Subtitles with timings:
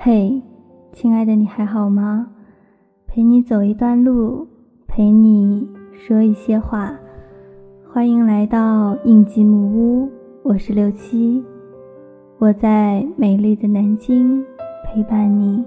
[0.00, 0.40] 嘿，
[0.92, 2.30] 亲爱的，你还好吗？
[3.08, 4.46] 陪你走一段路，
[4.86, 6.96] 陪你说一些话。
[7.92, 10.08] 欢迎来到应急木屋，
[10.44, 11.44] 我是六七，
[12.38, 14.40] 我在美丽的南京
[14.84, 15.64] 陪伴你。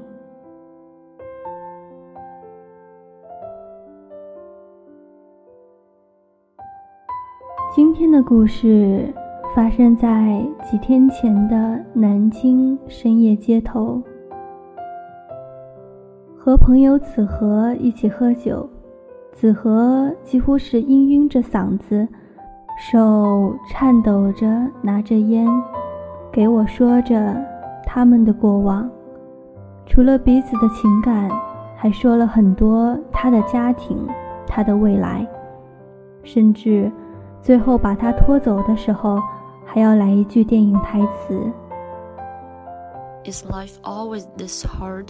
[7.75, 9.13] 今天的故事
[9.53, 14.01] 发生在几天前的南京深夜街头。
[16.43, 18.67] 和朋友子和一起喝酒，
[19.31, 22.07] 子和几乎是氤氲着嗓子，
[22.79, 24.47] 手颤抖着
[24.81, 25.47] 拿着烟，
[26.31, 27.35] 给我说着
[27.85, 28.89] 他们的过往，
[29.85, 31.29] 除了彼此的情感，
[31.77, 34.07] 还说了很多他的家庭、
[34.47, 35.23] 他的未来，
[36.23, 36.91] 甚至
[37.39, 39.19] 最后把他拖走的时候，
[39.63, 41.39] 还要来一句电影台词。
[43.25, 45.09] ：“Is life always this hard？”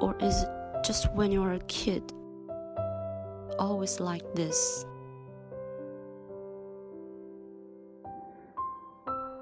[0.00, 0.50] Or is it
[0.84, 2.02] just when you're a kid?
[3.58, 4.84] Always like this.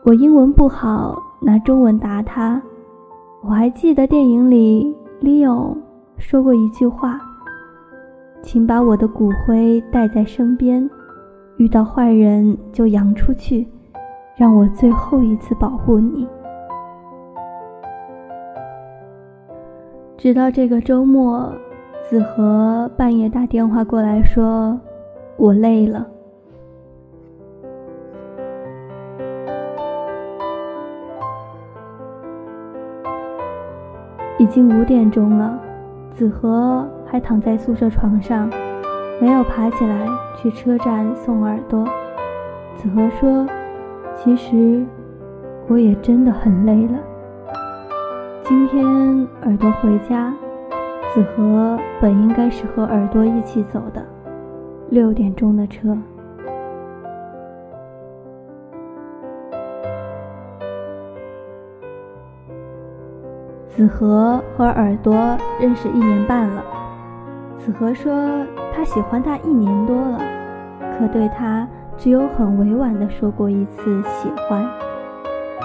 [0.05, 2.62] 我英文不好，拿中文答他。
[3.42, 5.77] 我还记得电影里 Leo
[6.19, 7.20] 说过一句话
[8.42, 10.88] ：“请把我的骨灰带在身边，
[11.56, 13.66] 遇到坏人就扬出去，
[14.36, 16.28] 让我最后一次保护你。”
[20.25, 21.53] 直到这个周末，
[22.08, 24.81] 子和半夜打电话过来，说
[25.36, 26.08] ：“我累了。”
[34.39, 35.61] 已经五点钟了，
[36.11, 38.48] 子和还躺在宿舍床上，
[39.20, 41.84] 没有爬起来去车站送耳朵。
[42.77, 43.47] 子和说
[44.16, 44.87] ：“其实，
[45.69, 46.99] 我也真的很累了。”
[48.47, 48.84] 今天
[49.44, 50.31] 耳朵回家，
[51.15, 54.05] 子和本应该是和耳朵一起走的，
[54.91, 55.97] 六点钟的车。
[63.66, 65.16] 子和和耳朵
[65.59, 66.62] 认识一年半了，
[67.56, 68.12] 子和说
[68.75, 70.21] 他喜欢他一年多了，
[70.99, 71.66] 可对他
[71.97, 74.69] 只有很委婉的说过一次喜欢。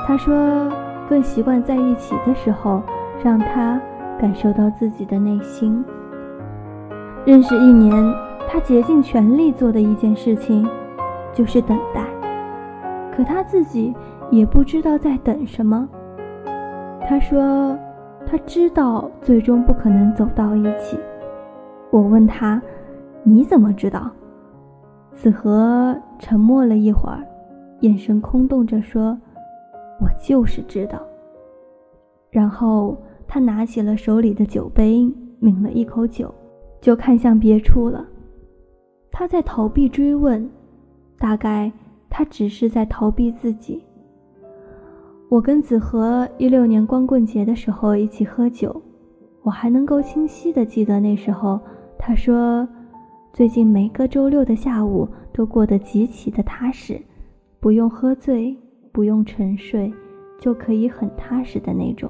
[0.08, 0.72] 他说。
[1.10, 2.84] 更习惯在一起的时候，
[3.24, 3.82] 让他
[4.20, 5.84] 感受到自己的内心。
[7.26, 7.92] 认识一年，
[8.48, 10.70] 他竭尽全力做的一件事情，
[11.34, 12.06] 就是等待。
[13.12, 13.94] 可他自己
[14.30, 15.90] 也不知道在等什么。
[17.08, 17.76] 他说，
[18.26, 20.98] 他知道最终不可能走到一起。
[21.90, 22.62] 我问他，
[23.24, 24.12] 你怎么知道？
[25.12, 27.26] 子和沉默了一会儿，
[27.80, 29.18] 眼神空洞着说。
[30.00, 31.02] 我就是知道。
[32.32, 36.34] 然后他拿起了手里的酒杯，抿了一口酒，
[36.80, 38.06] 就看向别处了。
[39.12, 40.50] 他在逃避追问，
[41.18, 41.72] 大概
[42.10, 43.84] 他只是在逃避自己。
[45.28, 48.82] 我跟子和一六年光棍节的时候一起喝酒，
[49.44, 51.60] 我还能够清晰的记得那时候，
[51.98, 52.68] 他说
[53.34, 57.00] 最近每个周六的下午都过得极其的踏实，
[57.60, 58.58] 不用喝醉。
[58.92, 59.94] 不用沉睡，
[60.40, 62.10] 就可以很踏实的那种。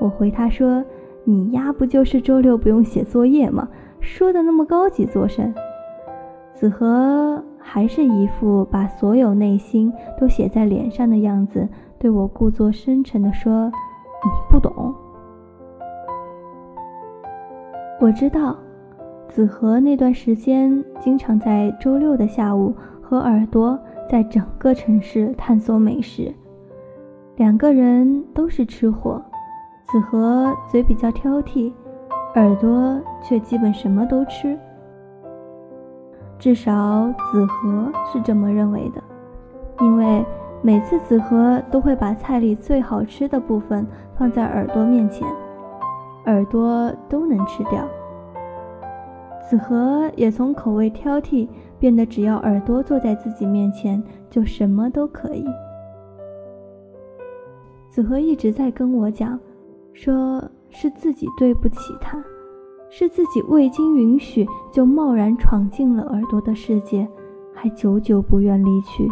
[0.00, 0.84] 我回他说
[1.24, 3.68] ：“你丫不就是周六不用写作业吗？
[4.00, 5.54] 说的那么高级作甚？”
[6.54, 13.70] 子和还是一副把所有内心都写在脸上的样子，对我故作深沉地说
[14.24, 14.92] ：“你不懂。”
[18.00, 18.56] 我知道，
[19.28, 23.78] 子和那段时间经常在周六的下午和耳朵。
[24.10, 26.34] 在整个城市探索美食，
[27.36, 29.22] 两个人都是吃货。
[29.84, 31.72] 子和嘴比较挑剔，
[32.34, 34.58] 耳朵却基本什么都吃。
[36.40, 39.00] 至少子和是这么认为的，
[39.80, 40.24] 因为
[40.60, 43.86] 每次子和都会把菜里最好吃的部分
[44.18, 45.24] 放在耳朵面前，
[46.26, 47.86] 耳朵都能吃掉。
[49.48, 51.48] 子和也从口味挑剔。
[51.80, 55.44] 变得只要耳朵坐在自己面前，就什么都可以。
[57.88, 59.36] 子和一直在跟我讲，
[59.92, 62.22] 说是自己对不起他，
[62.88, 67.08] 是自己未经允许就贸然闯进了耳朵的世界，
[67.54, 69.08] 还久久不愿离去，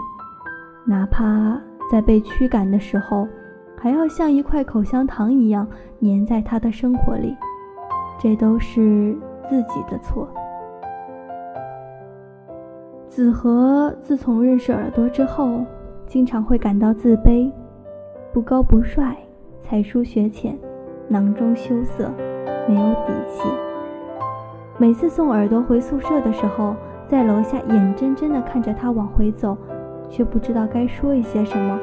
[0.86, 1.60] 哪怕
[1.90, 3.26] 在被驱赶的时候，
[3.76, 5.66] 还要像一块口香糖一样
[6.02, 7.34] 粘在他的生活里，
[8.20, 9.16] 这都是
[9.48, 10.28] 自己的错。
[13.18, 15.64] 子和自从认识耳朵之后，
[16.06, 17.50] 经常会感到自卑，
[18.32, 19.16] 不高不帅，
[19.60, 20.56] 才疏学浅，
[21.08, 22.12] 囊中羞涩，
[22.68, 23.48] 没有底气。
[24.78, 26.76] 每次送耳朵回宿舍的时候，
[27.08, 29.58] 在楼下眼睁睁地看着他往回走，
[30.08, 31.76] 却不知道该说一些什么，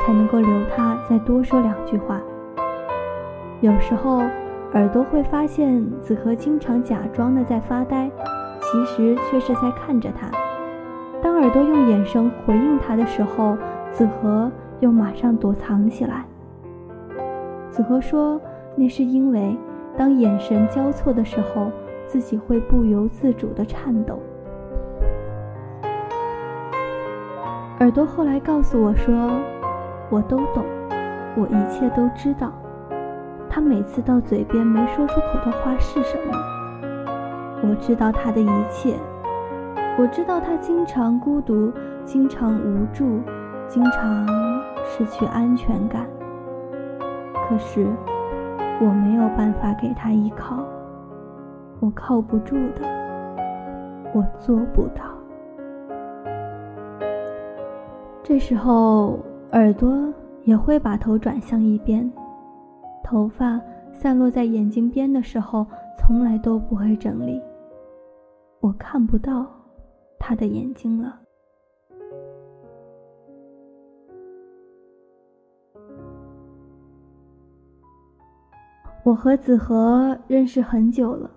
[0.00, 2.20] 才能够留他再多说两句话。
[3.60, 4.24] 有时候，
[4.74, 8.10] 耳朵会发现子和经常假装的在发呆，
[8.60, 10.28] 其实却是在看着他。
[11.22, 13.56] 当耳朵用眼神回应他的时候，
[13.90, 14.50] 子和
[14.80, 16.24] 又马上躲藏起来。
[17.70, 18.40] 子和说
[18.74, 19.56] ：“那是因为
[19.96, 21.70] 当眼神交错的时候，
[22.06, 24.18] 自己会不由自主的颤抖。”
[27.80, 29.30] 耳朵后来告诉我说
[30.10, 30.64] ：“我都懂，
[31.36, 32.52] 我一切都知道。
[33.48, 36.32] 他每次到嘴边没说出口的话是什么？
[37.62, 38.94] 我知道他的一切。
[39.98, 41.72] 我知道他经常孤独，
[42.04, 43.20] 经常无助，
[43.68, 44.26] 经常
[44.84, 46.06] 失去安全感。”
[47.46, 47.86] 可是
[48.80, 50.64] 我没有办法给他依靠，
[51.80, 52.82] 我靠不住的，
[54.14, 55.02] 我做不到。
[58.22, 59.18] 这时候
[59.52, 59.92] 耳朵
[60.44, 62.10] 也会把头转向一边，
[63.02, 63.60] 头发
[63.92, 65.66] 散落在眼睛边的时候，
[65.98, 67.42] 从来都不会整理。
[68.60, 69.44] 我看不到
[70.20, 71.18] 他的眼睛了。
[79.02, 81.28] 我和子和认识很久了，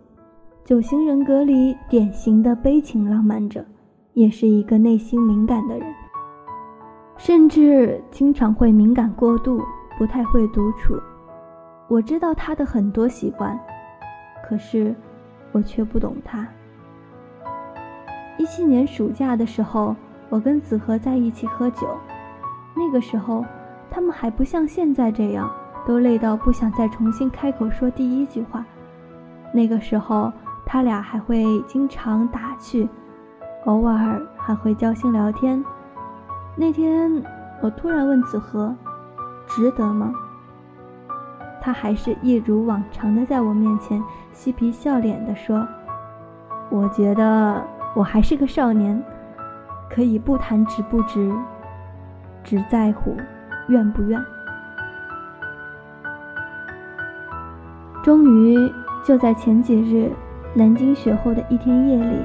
[0.66, 3.66] 九型人格里典型的悲情浪漫者，
[4.14, 5.88] 也是一个内心敏感的人，
[7.18, 9.62] 甚至经常会敏感过度，
[9.98, 10.94] 不太会独处。
[11.88, 13.58] 我知道他的很多习惯，
[14.46, 14.94] 可是
[15.54, 16.46] 我却不懂他。
[18.38, 19.96] 一七年暑假的时候，
[20.30, 21.88] 我跟子和在一起喝酒，
[22.76, 23.46] 那个时候
[23.90, 25.50] 他们还不像现在这样。
[25.86, 28.66] 都累到不想再重新开口说第一句话。
[29.52, 30.32] 那个时候，
[30.66, 32.88] 他俩还会经常打趣，
[33.66, 35.62] 偶尔还会交心聊天。
[36.56, 37.22] 那天，
[37.62, 38.74] 我突然问子和
[39.46, 40.14] ：“值得吗？”
[41.60, 44.02] 他还是一如往常的在我面前
[44.32, 45.68] 嬉皮笑脸地说
[46.72, 47.62] ：“我觉得
[47.96, 49.02] 我还是个少年，
[49.90, 51.32] 可以不谈值不值，
[52.44, 53.16] 只在乎
[53.70, 54.22] 愿不愿。”
[58.04, 58.74] 终于，
[59.06, 60.12] 就在前几日，
[60.54, 62.18] 南京雪后的一天夜里，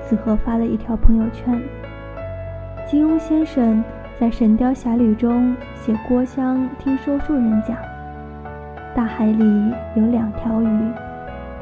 [0.00, 1.60] 子和发了一条朋友圈。
[2.86, 3.82] 金庸先生
[4.20, 7.76] 在《神雕侠侣》中写郭襄听说书人讲，
[8.94, 10.92] 大海里有两条鱼，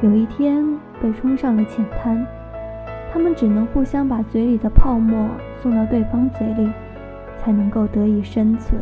[0.01, 0.63] 有一天
[1.01, 2.23] 被冲上了浅滩，
[3.13, 5.29] 他们只能互相把嘴里的泡沫
[5.61, 6.67] 送到对方嘴里，
[7.37, 8.81] 才能够得以生存，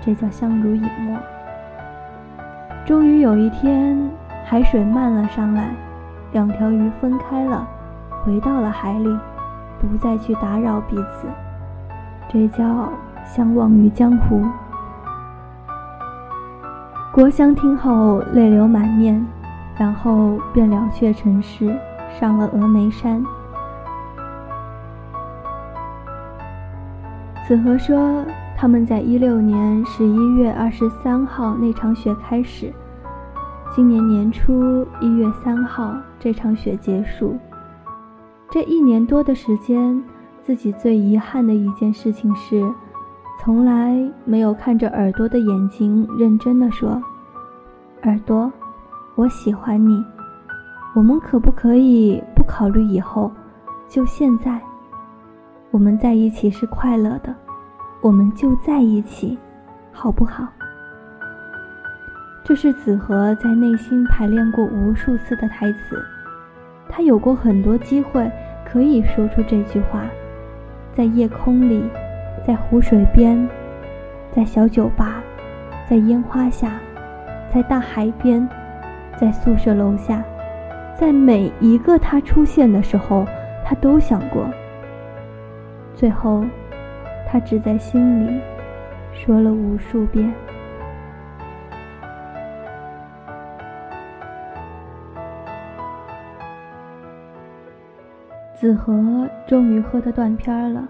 [0.00, 1.16] 这叫相濡以沫。
[2.84, 4.10] 终于有一天，
[4.44, 5.70] 海水漫了上来，
[6.32, 7.64] 两条鱼分开了，
[8.24, 9.16] 回到了海里，
[9.80, 11.28] 不再去打扰彼此。
[12.28, 12.92] 这叫
[13.24, 14.44] 相忘于江湖。
[17.12, 19.24] 郭襄听后泪流满面，
[19.78, 21.72] 然后便了却尘世，
[22.18, 23.24] 上了峨眉山。
[27.46, 28.24] 子和说。
[28.56, 32.72] 他们在一六年十一月二十三号那场雪开始，
[33.74, 37.36] 今年年初一月三号这场雪结束。
[38.48, 40.02] 这一年多的时间，
[40.40, 42.64] 自己最遗憾的一件事情是，
[43.42, 47.02] 从来没有看着耳朵的眼睛认真的说
[48.04, 48.50] ：“耳朵，
[49.16, 50.02] 我喜欢你，
[50.94, 53.30] 我们可不可以不考虑以后，
[53.88, 54.62] 就现在，
[55.74, 57.34] 我们在一起是快乐的。”
[58.00, 59.36] 我们就在一起，
[59.90, 60.46] 好不好？
[62.44, 66.00] 这是子和在内心排练过无数次的台词。
[66.88, 68.30] 他有过很多机会
[68.64, 70.04] 可以说出这句话，
[70.94, 71.82] 在夜空里，
[72.46, 73.48] 在湖水边，
[74.30, 75.20] 在小酒吧，
[75.90, 76.78] 在烟花下，
[77.52, 78.48] 在大海边，
[79.20, 80.22] 在宿舍楼下，
[80.96, 83.26] 在每一个他出现的时候，
[83.64, 84.48] 他都想过。
[85.94, 86.44] 最后。
[87.26, 88.40] 他只在心里
[89.12, 90.32] 说了无数遍。
[98.54, 100.86] 子和终于喝得断片了，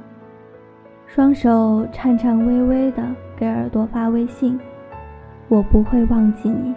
[1.07, 3.03] 双手颤颤巍巍的
[3.35, 4.61] 给耳朵发微信
[5.49, 6.75] ：“我不会忘记你，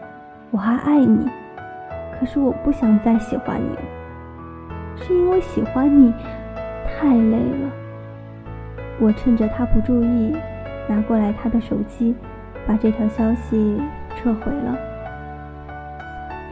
[0.51, 1.27] 我还爱你，
[2.17, 3.81] 可是我不想再喜欢你了，
[4.96, 6.13] 是因为喜欢你
[6.86, 7.69] 太累了。”
[9.00, 10.36] 我趁着他不注意，
[10.88, 12.16] 拿过来他的手机，
[12.66, 13.82] 把这条消息
[14.16, 14.77] 撤回了。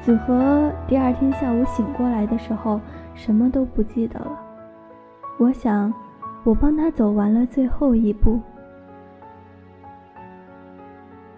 [0.01, 2.79] 子和第二天下午醒过来的时候，
[3.15, 4.39] 什么都不记得了。
[5.39, 5.91] 我想，
[6.43, 8.39] 我帮他走完了最后一步。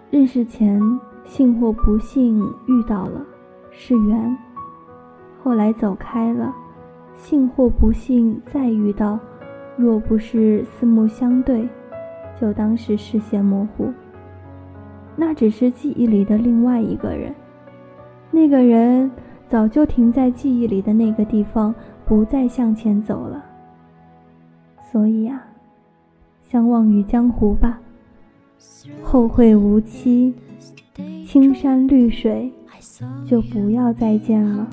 [0.09, 0.81] 认识前，
[1.23, 3.21] 幸或不幸遇到了，
[3.71, 4.35] 是缘；
[5.41, 6.53] 后来走开了，
[7.13, 9.17] 幸或不幸再遇到，
[9.77, 11.69] 若不是四目相对，
[12.41, 13.93] 就当是视线模糊。
[15.15, 17.33] 那只是记忆里的另外一个人。
[18.31, 19.09] 那个人
[19.47, 21.73] 早就停在记忆里的那个地方，
[22.05, 23.45] 不再向前走了。
[24.91, 25.47] 所以啊，
[26.41, 27.79] 相忘于江湖吧，
[29.03, 30.33] 后会无期，
[31.25, 32.51] 青山绿水，
[33.25, 34.67] 就不要再见了。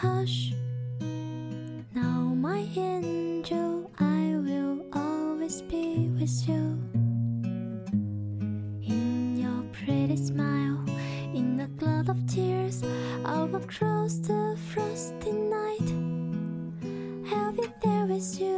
[0.00, 0.54] hush.
[1.94, 6.80] Now, my angel, I will always be with you.
[8.82, 10.82] In your pretty smile,
[11.34, 12.82] in a cloud of tears,
[13.26, 15.88] all across the frosty night,
[17.30, 18.49] I'll be there with you.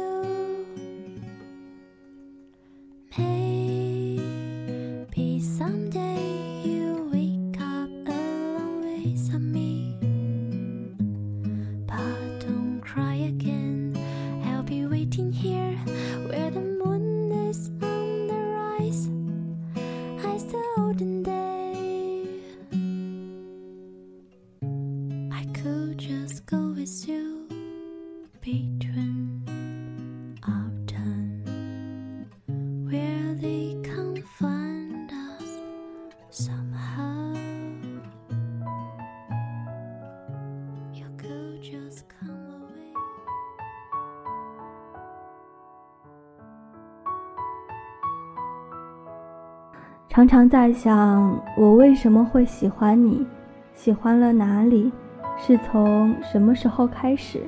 [50.13, 53.25] 常常在想，我为什么会喜欢你？
[53.73, 54.91] 喜欢了哪里？
[55.39, 57.41] 是从什么时候开始？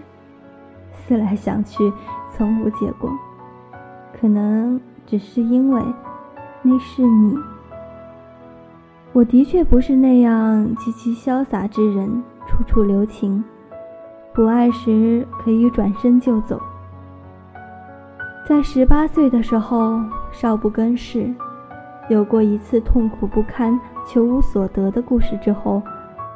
[0.92, 1.94] 思来想去，
[2.34, 3.08] 从无结果。
[4.20, 5.80] 可能只是因为
[6.64, 7.38] 那是你。
[9.14, 13.44] 我的确不是那样极其潇洒之人，处处留情，
[14.34, 16.60] 不爱时可以转身就走。
[18.50, 21.32] 在十八岁的时候，少不更事。
[22.08, 25.82] 有过一次痛苦不堪、求无所得的故事之后，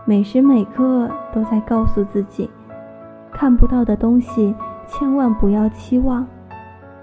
[0.04, 2.50] 每时每刻都在告诉自己：
[3.32, 4.56] 看不到的东西
[4.88, 6.26] 千万不要期望，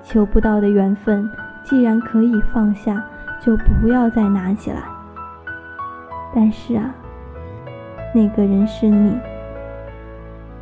[0.03, 1.31] 求不到的缘分
[1.63, 3.05] 既然可以放下，
[3.41, 4.83] 就不要再拿起来。
[6.35, 6.93] 但是啊，
[8.13, 9.17] 那个人是你。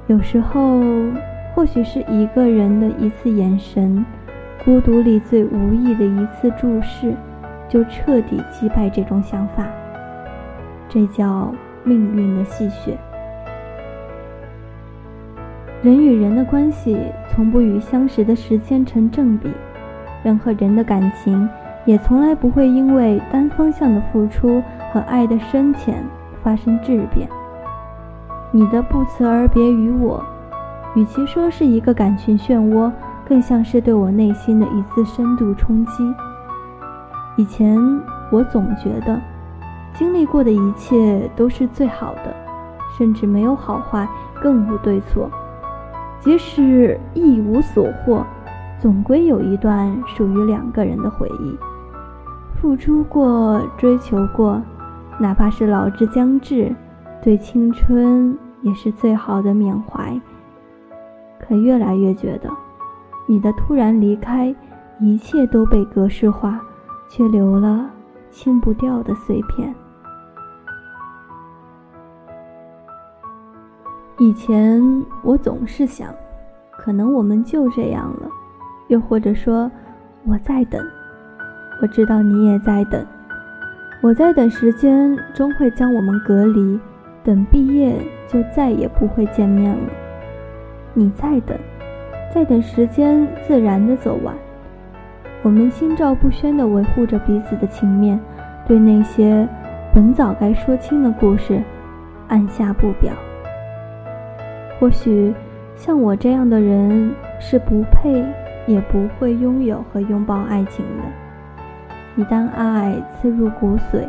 [0.09, 0.83] 有时候，
[1.55, 4.05] 或许是一个人的一次眼神，
[4.63, 7.15] 孤独里最无意的一次注视。
[7.68, 9.66] 就彻底击败这种想法，
[10.88, 11.52] 这叫
[11.83, 12.97] 命运的戏谑。
[15.83, 19.50] 人与人的关系从不与相识的时间成正比，
[20.23, 21.49] 人和人的感情
[21.85, 26.02] 也从来不会因为单方向的付出和爱的深浅
[26.42, 27.28] 发生质变。
[28.50, 30.25] 你的不辞而别于我，
[30.94, 32.90] 与其说是一个感情漩涡，
[33.26, 36.14] 更像是对我内心的一次深度冲击。
[37.37, 37.76] 以前
[38.31, 39.21] 我总觉得，
[39.93, 42.35] 经历过的一切都是最好的，
[42.97, 44.09] 甚至没有好坏，
[44.41, 45.31] 更无对错。
[46.21, 48.25] 即使一无所获，
[48.81, 51.59] 总归有一段属于两个人的回忆。
[52.55, 54.62] 付出过，追求过，
[55.19, 56.75] 哪怕是老之将至，
[57.23, 60.19] 对青春也是最好的缅怀。
[61.38, 62.49] 可越来越觉得，
[63.26, 64.55] 你的突然离开，
[64.99, 66.59] 一切都被格式化，
[67.16, 67.88] 却留了
[68.28, 69.73] 清不掉的碎片。
[74.18, 74.83] 以前
[75.23, 76.12] 我总是想，
[76.73, 78.28] 可能我们就这样了，
[78.88, 79.71] 又或者说，
[80.26, 80.85] 我在等。
[81.80, 83.06] 我知道你也在等，
[84.02, 86.80] 我在等时间终会将我们隔离，
[87.23, 89.92] 等毕业就再也不会见面了。
[90.94, 91.56] 你在等，
[92.35, 94.35] 在等时间自然的走完。
[95.45, 98.19] 我们心照不宣地维护着彼此的情面，
[98.67, 99.47] 对那些
[99.95, 101.63] 本早该说清的故事
[102.29, 103.13] 按下不表。
[104.81, 105.35] 或许，
[105.77, 108.25] 像我这样的人是不配，
[108.67, 111.03] 也不会拥有和拥抱爱情的。
[112.17, 114.09] 一旦爱刺入骨髓，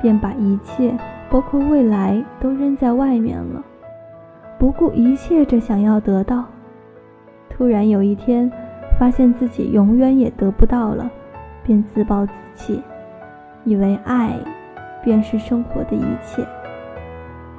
[0.00, 0.96] 便把一切，
[1.28, 3.60] 包括未来，都扔在外面了，
[4.60, 6.44] 不顾一切着想要得到。
[7.50, 8.48] 突然有一天，
[8.98, 11.08] 发现自己永远也得不到了，
[11.62, 12.82] 便自暴自弃，
[13.64, 14.36] 以为爱，
[15.04, 16.44] 便是生活的一切。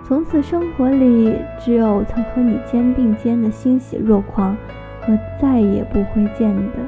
[0.04, 4.58] 从此生活里只有曾和你肩并肩的欣喜若狂，
[5.02, 6.80] 和再也不会见的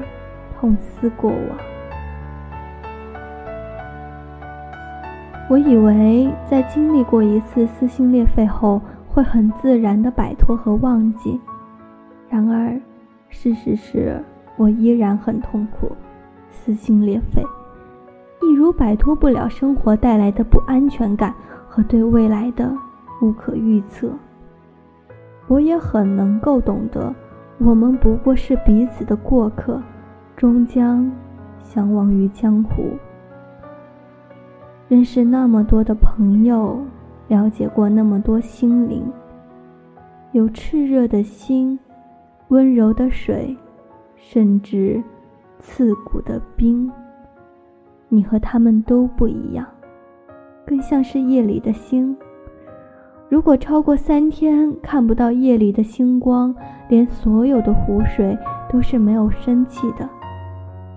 [0.58, 1.58] 痛思过往。
[5.48, 11.40] 我以为在经历过一次撕心裂肺后，会很自然的摆脱和忘记。
[12.28, 12.80] 然而，
[13.28, 14.22] 事实是
[14.62, 15.90] 我依然很痛苦，
[16.48, 17.42] 撕心裂肺，
[18.40, 21.34] 一如摆脱不了生活带来的不安全感
[21.68, 22.72] 和对未来的。
[23.18, 24.08] 不可预测，
[25.48, 27.12] 我也很能够懂得，
[27.58, 29.82] 我们不过是彼此的过客，
[30.36, 31.10] 终将
[31.60, 32.84] 相忘于江湖。
[34.88, 36.80] 认识那么多的朋友，
[37.26, 39.04] 了解过那么多心灵，
[40.30, 41.76] 有炽热的心，
[42.48, 43.56] 温柔的水，
[44.24, 45.02] 甚至
[45.58, 46.90] 刺骨的冰。
[48.08, 49.66] 你和他们都不一样，
[50.64, 52.16] 更像是夜里的星。
[53.28, 56.54] 如果超过三天看不到夜里的星光，
[56.88, 60.08] 连所有的湖水都是没有生气的，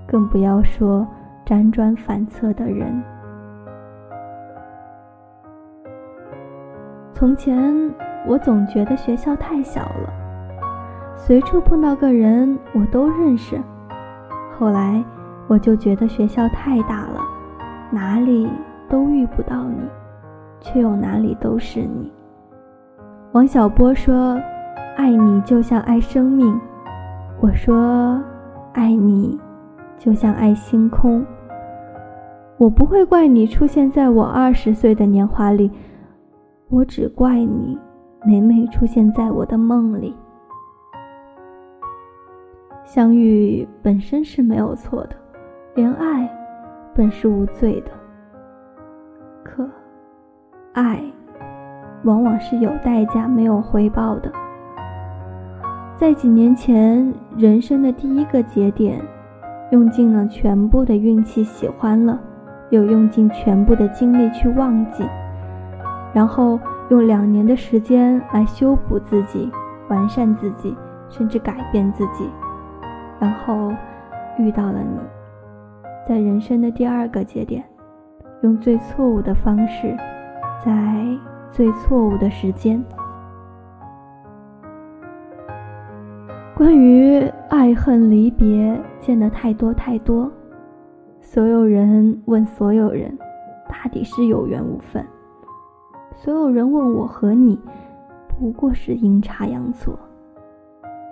[0.06, 1.08] 更不要说
[1.46, 3.02] 辗转反侧的人。
[7.14, 7.90] 从前
[8.28, 10.14] 我总觉得学校太小了，
[11.16, 13.60] 随处碰到个人我都认识，
[14.58, 15.04] 后来
[15.48, 17.20] 我就觉得学校太大了，
[17.90, 18.48] 哪里
[18.88, 19.88] 都遇不到你，
[20.60, 22.12] 却又哪里都是你。
[23.32, 24.40] 王小波说
[24.98, 26.60] ：“爱你就像爱生命。”
[27.42, 28.22] 我说
[28.74, 29.40] ：“爱你，
[29.98, 31.26] 就像爱星空。”
[32.58, 35.72] 我不会怪你出现在我二十岁的年华里，
[36.70, 37.78] 我只怪你
[38.26, 40.16] 每每出现在我的梦里。
[42.86, 45.16] 相遇本身是没有错的，
[45.74, 46.30] 连爱
[46.94, 47.92] 本是无罪的。
[49.44, 49.68] 可，
[50.74, 51.04] 爱。
[52.04, 54.32] 往往是有代价没有回报的。
[55.98, 59.02] 在几年前，人生的第一个节点，
[59.72, 62.20] 用尽了全部的运气喜欢了，
[62.70, 65.04] 又用尽全部的精力去忘记，
[66.14, 69.52] 然后用两年的时间来修补自己、
[69.90, 70.78] 完善自己，
[71.10, 72.30] 甚至改变自己，
[73.20, 73.72] 然后
[74.38, 75.00] 遇到了你，
[76.08, 77.64] 在人生的第二个节点，
[78.42, 79.96] 用最错误的方式，
[80.64, 80.74] 在。
[81.52, 82.84] 最错误的时间。
[86.54, 90.30] 关于爱恨离别，见得太多太多。
[91.22, 93.18] 所有人问所有人，
[93.70, 95.02] 大抵是有缘无分。
[96.12, 97.58] 所有人问我和你，
[98.28, 99.98] 不过是阴差阳错。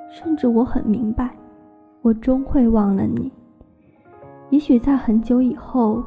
[0.10, 1.30] 甚至我很明白，
[2.04, 3.32] 我终会忘了你。
[4.50, 6.04] 也许在很久以后，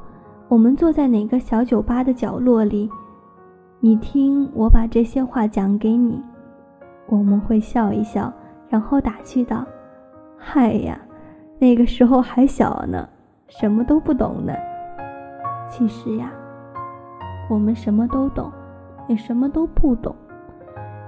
[0.46, 2.88] 我们坐在哪个小酒吧的角落里。
[3.80, 6.22] 你听，我把这些话讲给你，
[7.08, 8.30] 我们会笑一笑，
[8.68, 9.64] 然后打趣道
[10.36, 11.00] ：“嗨呀，
[11.58, 13.08] 那个时候还小呢，
[13.48, 14.52] 什么都不懂呢。
[15.70, 16.30] 其实呀，
[17.48, 18.52] 我们什么都懂，
[19.08, 20.14] 也什么都不懂。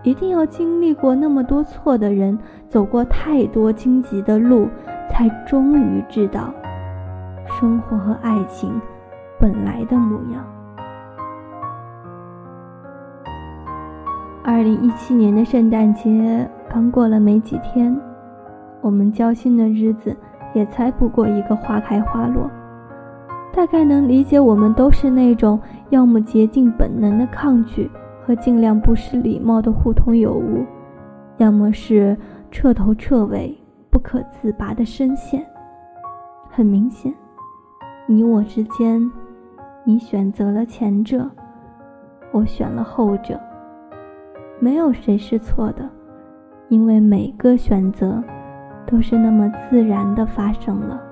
[0.02, 4.68] 一定要经历过那么多错的人，走过太多荆棘的路，
[5.10, 6.52] 才终于知道
[7.58, 8.80] 生活和爱情
[9.40, 10.44] 本来的模样。”
[14.44, 17.94] 二零一七年的圣诞节刚过了没几天，
[18.80, 20.16] 我们交心的日子
[20.54, 22.50] 也才不过一个花开花落。
[23.52, 27.90] 大概能理解，我们都是那种要么竭尽本能的抗拒
[28.28, 30.62] 和尽量不失礼貌的互通有无，
[31.38, 32.14] 要么是
[32.50, 33.56] 彻头彻尾
[33.88, 35.42] 不可自拔的深陷。
[36.50, 37.10] 很明显，
[38.06, 39.10] 你我之间，
[39.82, 41.26] 你选择了前者，
[42.30, 43.40] 我选了后者。
[44.60, 45.88] 没有谁是错的，
[46.68, 48.22] 因为每个选择
[48.86, 51.02] 都是那么自然的发生了。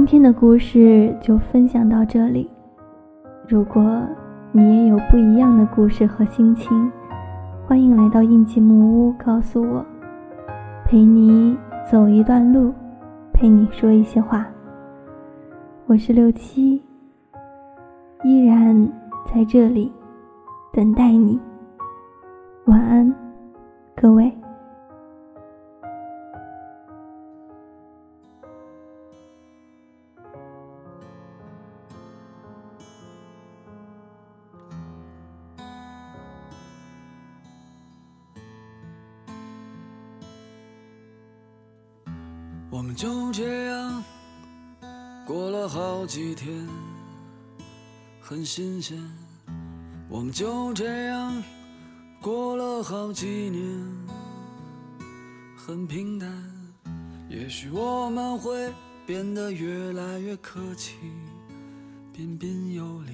[0.00, 2.50] 今天的故事就分享到这里。
[3.46, 3.84] 如果
[4.50, 6.90] 你也有不一样的故事和心情，
[7.66, 9.84] 欢迎来到印记木屋，告诉我，
[10.86, 11.54] 陪你
[11.86, 12.72] 走一段路，
[13.30, 14.48] 陪你说一些话。
[15.84, 16.82] 我是六七，
[18.24, 18.90] 依然
[19.26, 19.92] 在这里
[20.72, 21.38] 等待你。
[22.64, 23.14] 晚安，
[23.94, 24.32] 各位。
[46.10, 46.66] 几天，
[48.20, 48.98] 很新鲜。
[50.08, 51.40] 我们就这样
[52.20, 53.62] 过了好几年，
[55.56, 56.28] 很平淡。
[57.28, 58.72] 也许我们会
[59.06, 60.96] 变得越来越客气，
[62.12, 63.12] 彬彬有礼。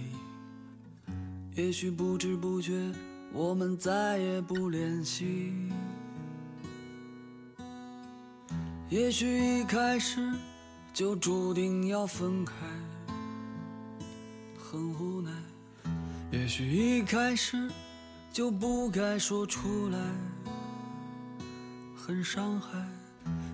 [1.54, 2.72] 也许不知不觉，
[3.30, 5.52] 我们再也不联系。
[8.88, 10.32] 也许一开始
[10.96, 12.54] 就注定要分开，
[14.58, 15.30] 很无奈。
[16.32, 17.70] 也许一开始
[18.32, 19.98] 就不该说出来，
[21.94, 22.82] 很伤害。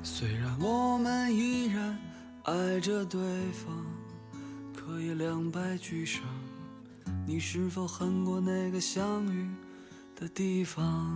[0.04, 1.98] 虽然我们依然
[2.44, 3.74] 爱着对方，
[4.72, 6.22] 可以两败俱伤。
[7.26, 9.50] 你是否恨过那个相遇
[10.14, 11.12] 的地方？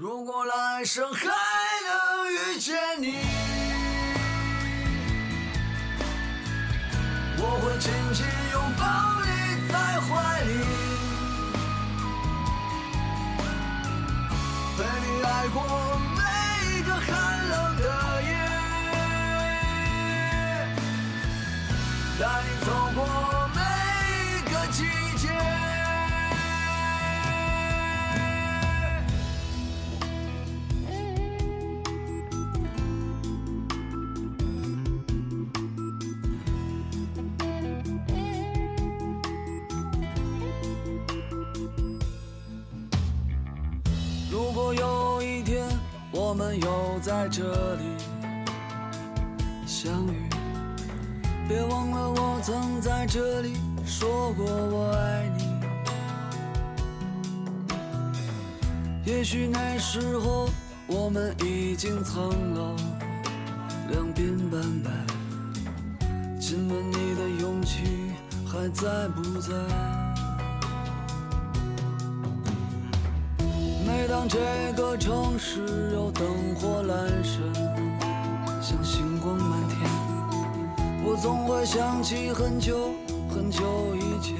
[0.00, 3.18] 如果来生还能遇见你，
[7.36, 8.82] 我会紧紧拥抱
[9.20, 9.28] 你
[9.70, 10.08] 在怀
[10.40, 10.50] 里，
[14.78, 15.60] 陪你爱过
[16.16, 16.18] 每
[16.78, 17.06] 一个寒
[17.50, 17.84] 冷的
[18.22, 18.32] 夜，
[22.18, 22.68] 带你走
[53.12, 55.42] 这里说过我爱你。
[59.04, 60.48] 也许那时候
[60.86, 62.22] 我们已经苍
[62.54, 62.76] 老，
[63.90, 64.90] 两鬓斑白，
[66.40, 67.82] 亲吻你的勇气
[68.46, 69.52] 还在不在？
[73.84, 74.38] 每当这
[74.76, 77.40] 个城市有灯火阑珊，
[81.10, 82.92] 我总会想起很久
[83.28, 83.64] 很久
[83.96, 84.36] 以前。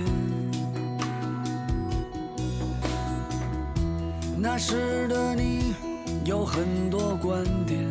[4.38, 5.74] 那时的你
[6.24, 7.90] 有很多观点，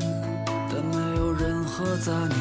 [0.71, 2.39] 但没有任何杂念。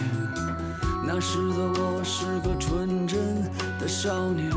[1.04, 3.42] 那时的我是个纯真
[3.80, 4.48] 的少年。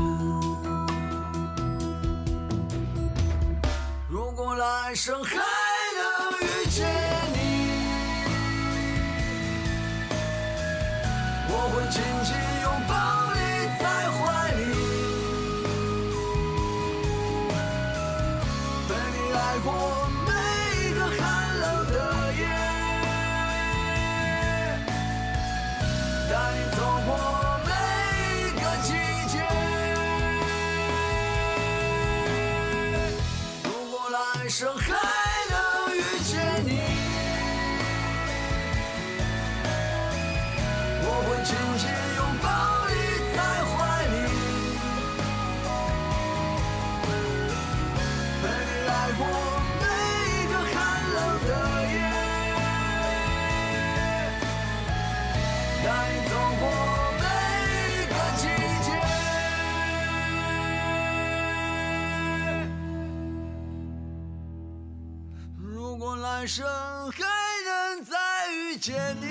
[66.54, 66.66] 生
[67.12, 67.24] 还
[67.64, 69.26] 能再遇见你。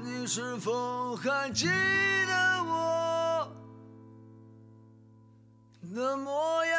[0.00, 3.52] 你是否还记得我
[5.92, 6.73] 的模样